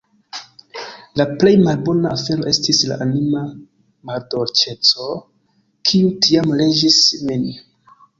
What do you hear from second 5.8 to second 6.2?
kiu